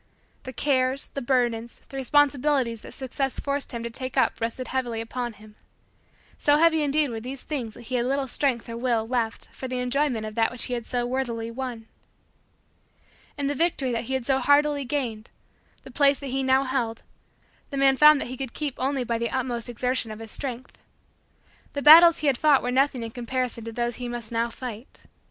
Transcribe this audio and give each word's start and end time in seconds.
The 0.45 0.51
cares, 0.51 1.09
the 1.09 1.21
burdens, 1.21 1.79
the 1.89 1.95
responsibilities 1.97 2.81
that 2.81 2.91
Success 2.91 3.39
forced 3.39 3.71
him 3.71 3.83
to 3.83 3.89
take 3.91 4.17
up 4.17 4.41
rested 4.41 4.69
heavily 4.69 4.99
upon 4.99 5.33
him. 5.33 5.53
So 6.39 6.55
heavy 6.57 6.81
indeed 6.81 7.11
were 7.11 7.19
these 7.19 7.43
things 7.43 7.75
that 7.75 7.83
he 7.83 7.93
had 7.93 8.07
little 8.07 8.25
strength 8.27 8.67
or 8.67 8.75
will 8.77 9.07
left 9.07 9.49
for 9.53 9.67
the 9.67 9.77
enjoyment 9.77 10.25
of 10.25 10.33
that 10.33 10.51
which 10.51 10.63
he 10.63 10.73
had 10.73 10.87
so 10.87 11.05
worthily 11.05 11.51
won. 11.51 11.87
And 13.37 13.47
the 13.47 13.53
victory 13.53 13.91
that 13.91 14.05
he 14.05 14.15
had 14.15 14.25
so 14.25 14.39
hardily 14.39 14.85
gained, 14.85 15.29
the 15.83 15.91
place 15.91 16.17
that 16.17 16.29
he 16.33 16.41
now 16.41 16.63
held, 16.63 17.03
the 17.69 17.77
man 17.77 17.95
found 17.95 18.19
that 18.19 18.27
he 18.29 18.37
could 18.37 18.53
keep 18.53 18.73
only 18.79 19.03
by 19.03 19.19
the 19.19 19.29
utmost 19.29 19.69
exertion 19.69 20.09
of 20.09 20.17
his 20.17 20.31
strength. 20.31 20.81
The 21.73 21.83
battles 21.83 22.17
he 22.17 22.25
had 22.27 22.39
fought 22.39 22.63
were 22.63 22.71
nothing 22.71 23.03
in 23.03 23.11
comparison 23.11 23.65
to 23.65 23.71
those 23.71 23.97
he 23.97 24.09
must 24.09 24.31
now 24.31 24.49
fight. 24.49 25.01